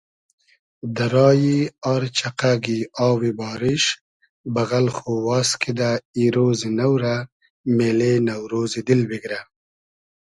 [0.95, 1.59] دۂ رایی
[1.91, 3.83] آر چئقئگی آوی باریش
[4.53, 7.15] بئغئل خو واز کیدۂ ای رۉزی نۆ رۂ
[7.75, 9.39] مېلې نۆرۉزی دیل بیگرۂ